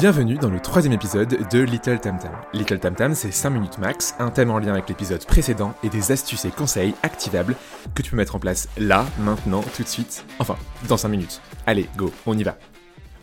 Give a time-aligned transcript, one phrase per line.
[0.00, 2.30] Bienvenue dans le troisième épisode de Little Tam Tam.
[2.52, 5.88] Little Tam Tam, c'est 5 minutes max, un thème en lien avec l'épisode précédent et
[5.88, 7.56] des astuces et conseils activables
[7.96, 10.24] que tu peux mettre en place là, maintenant, tout de suite.
[10.38, 10.56] Enfin,
[10.88, 11.40] dans 5 minutes.
[11.66, 12.56] Allez, go, on y va.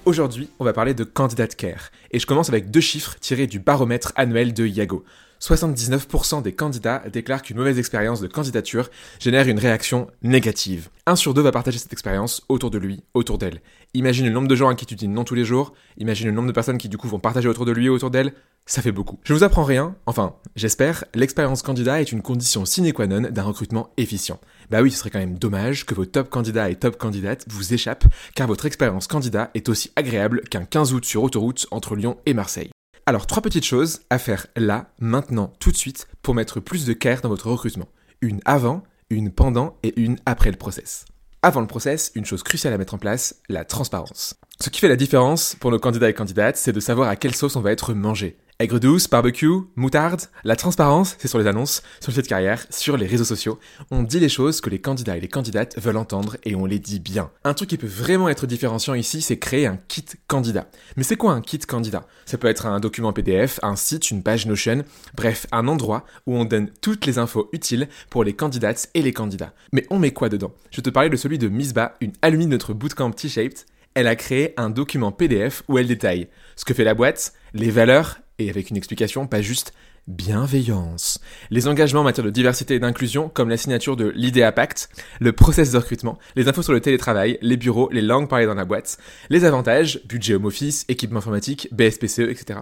[0.04, 1.92] Aujourd'hui, on va parler de candidate care.
[2.12, 5.06] Et je commence avec deux chiffres tirés du baromètre annuel de Yago.
[5.42, 8.90] 79% des candidats déclarent qu'une mauvaise expérience de candidature
[9.20, 10.90] génère une réaction négative.
[11.06, 13.62] Un sur deux va partager cette expérience autour de lui, autour d'elle.
[13.94, 16.34] Imagine le nombre de gens à qui tu dis non tous les jours, imagine le
[16.34, 18.34] nombre de personnes qui du coup vont partager autour de lui, autour d'elle,
[18.66, 19.20] ça fait beaucoup.
[19.24, 23.44] Je vous apprends rien, enfin, j'espère, l'expérience candidat est une condition sine qua non d'un
[23.44, 24.40] recrutement efficient.
[24.72, 27.74] Bah oui, ce serait quand même dommage que vos top candidats et top candidates vous
[27.74, 32.18] échappent, car votre expérience candidat est aussi agréable qu'un 15 août sur autoroute entre Lyon
[32.26, 32.72] et Marseille.
[33.08, 36.94] Alors, trois petites choses à faire là, maintenant, tout de suite, pour mettre plus de
[36.94, 37.88] care dans votre recrutement.
[38.22, 41.06] Une avant, une pendant et une après le process.
[41.44, 44.34] Avant le process, une chose cruciale à mettre en place, la transparence.
[44.62, 47.36] Ce qui fait la différence pour nos candidats et candidates, c'est de savoir à quelle
[47.36, 48.38] sauce on va être mangé.
[48.58, 52.96] Aigre douce, barbecue, moutarde, la transparence, c'est sur les annonces, sur le site carrière, sur
[52.96, 53.60] les réseaux sociaux.
[53.92, 56.80] On dit les choses que les candidats et les candidates veulent entendre et on les
[56.80, 57.32] dit bien.
[57.44, 60.70] Un truc qui peut vraiment être différenciant ici, c'est créer un kit candidat.
[60.96, 62.08] Mais c'est quoi un kit candidat?
[62.26, 64.86] Ça peut être un document PDF, un site, une page Notion,
[65.18, 69.12] bref, un endroit où on donne toutes les infos utiles pour les candidates et les
[69.12, 69.54] candidats.
[69.74, 70.54] Mais on met quoi dedans?
[70.72, 73.66] Je te parlais de celui de Misba, une alumni de notre bootcamp T-Shaped.
[73.96, 77.72] Elle a créé un document PDF où elle détaille ce que fait la boîte, les
[77.72, 79.74] valeurs et avec une explication, pas juste
[80.08, 81.20] bienveillance.
[81.50, 85.32] Les engagements en matière de diversité et d'inclusion, comme la signature de l'IDEA Pact, le
[85.32, 88.66] process de recrutement, les infos sur le télétravail, les bureaux, les langues parlées dans la
[88.66, 88.98] boîte,
[89.30, 92.60] les avantages, budget home office, équipement informatique, BSPCE, etc.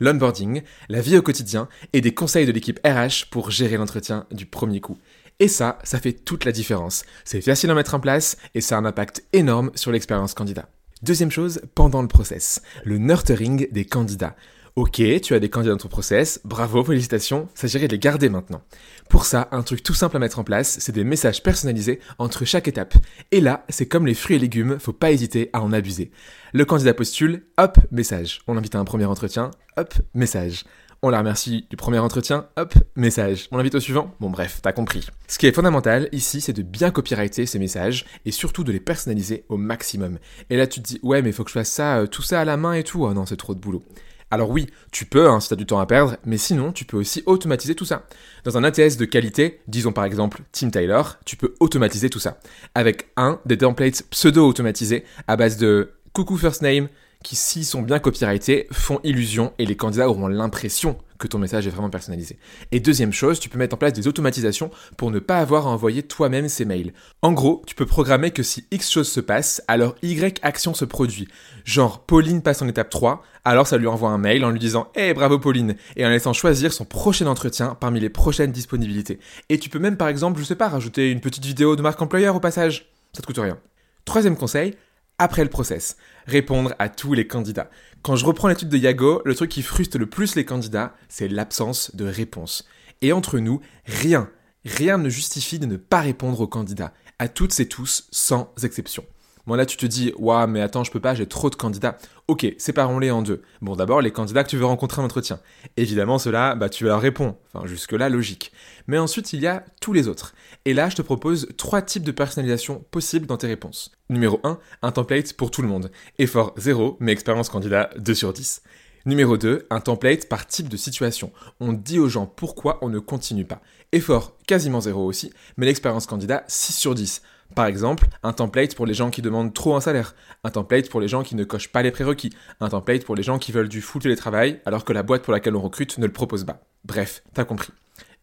[0.00, 4.46] L'onboarding, la vie au quotidien et des conseils de l'équipe RH pour gérer l'entretien du
[4.46, 4.98] premier coup.
[5.40, 7.04] Et ça, ça fait toute la différence.
[7.24, 10.68] C'est facile à mettre en place et ça a un impact énorme sur l'expérience candidat.
[11.04, 14.36] Deuxième chose, pendant le process, le nurturing des candidats.
[14.74, 18.62] Ok, tu as des candidats dans ton process, bravo, félicitations, s'agirait de les garder maintenant.
[19.10, 22.46] Pour ça, un truc tout simple à mettre en place, c'est des messages personnalisés entre
[22.46, 22.94] chaque étape.
[23.32, 26.10] Et là, c'est comme les fruits et légumes, faut pas hésiter à en abuser.
[26.54, 28.40] Le candidat postule, hop, message.
[28.46, 30.64] On l'invite à un premier entretien, hop, message.
[31.06, 33.48] On la remercie du premier entretien, hop, message.
[33.52, 35.06] On l'invite au suivant Bon bref, t'as compris.
[35.28, 38.80] Ce qui est fondamental ici, c'est de bien copyrighter ces messages et surtout de les
[38.80, 40.18] personnaliser au maximum.
[40.48, 42.40] Et là tu te dis, ouais mais faut que je fasse ça, euh, tout ça
[42.40, 43.04] à la main et tout.
[43.04, 43.82] Oh non, c'est trop de boulot.
[44.30, 46.86] Alors oui, tu peux hein, si tu as du temps à perdre, mais sinon tu
[46.86, 48.06] peux aussi automatiser tout ça.
[48.44, 52.38] Dans un ATS de qualité, disons par exemple Tim Taylor, tu peux automatiser tout ça.
[52.74, 56.88] Avec un des templates pseudo-automatisés à base de coucou first name,
[57.24, 61.66] qui, s'ils sont bien copyrightés, font illusion et les candidats auront l'impression que ton message
[61.66, 62.38] est vraiment personnalisé.
[62.70, 65.70] Et deuxième chose, tu peux mettre en place des automatisations pour ne pas avoir à
[65.70, 66.92] envoyer toi-même ces mails.
[67.22, 70.84] En gros, tu peux programmer que si X chose se passe, alors Y action se
[70.84, 71.26] produit.
[71.64, 74.88] Genre, Pauline passe en étape 3, alors ça lui envoie un mail en lui disant
[74.94, 79.18] Eh bravo Pauline et en laissant choisir son prochain entretien parmi les prochaines disponibilités.
[79.48, 82.02] Et tu peux même par exemple, je sais pas, rajouter une petite vidéo de marque
[82.02, 82.90] employeur au passage.
[83.12, 83.58] Ça te coûte rien.
[84.04, 84.74] Troisième conseil,
[85.18, 87.70] après le process, répondre à tous les candidats.
[88.02, 91.28] Quand je reprends l'étude de Yago, le truc qui frustre le plus les candidats, c'est
[91.28, 92.66] l'absence de réponse.
[93.00, 94.30] Et entre nous, rien,
[94.64, 99.04] rien ne justifie de ne pas répondre aux candidats, à toutes et tous, sans exception.
[99.46, 101.98] Bon là tu te dis, waouh mais attends je peux pas, j'ai trop de candidats.
[102.28, 103.42] Ok, séparons-les en deux.
[103.60, 105.38] Bon d'abord les candidats que tu veux rencontrer en entretien.
[105.76, 107.36] Évidemment cela, bah tu leur réponds.
[107.52, 108.52] Enfin jusque là logique.
[108.86, 110.34] Mais ensuite il y a tous les autres.
[110.64, 113.92] Et là je te propose trois types de personnalisation possibles dans tes réponses.
[114.08, 115.90] Numéro 1, un template pour tout le monde.
[116.18, 118.62] Effort 0, mais expérience candidat 2 sur 10.
[119.06, 121.30] Numéro 2, un template par type de situation.
[121.60, 123.60] On dit aux gens pourquoi on ne continue pas.
[123.92, 127.20] Effort quasiment 0 aussi, mais l'expérience candidat 6 sur 10.
[127.54, 131.00] Par exemple, un template pour les gens qui demandent trop un salaire, un template pour
[131.00, 133.68] les gens qui ne cochent pas les prérequis, un template pour les gens qui veulent
[133.68, 136.60] du full télétravail alors que la boîte pour laquelle on recrute ne le propose pas.
[136.84, 137.72] Bref, t'as compris.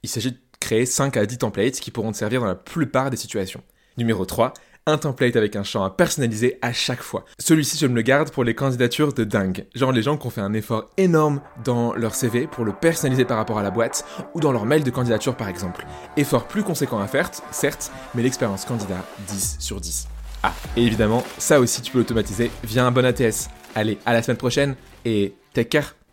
[0.03, 3.09] Il s'agit de créer 5 à 10 templates qui pourront te servir dans la plupart
[3.09, 3.63] des situations.
[3.97, 4.53] Numéro 3,
[4.87, 7.25] un template avec un champ à personnaliser à chaque fois.
[7.39, 9.65] Celui-ci, je me le garde pour les candidatures de dingue.
[9.75, 13.25] Genre les gens qui ont fait un effort énorme dans leur CV pour le personnaliser
[13.25, 15.85] par rapport à la boîte ou dans leur mail de candidature par exemple.
[16.17, 20.07] Effort plus conséquent à faire, certes, mais l'expérience candidat 10 sur 10.
[20.43, 23.49] Ah, et évidemment, ça aussi tu peux l'automatiser via un bon ATS.
[23.75, 24.75] Allez, à la semaine prochaine
[25.05, 25.95] et take care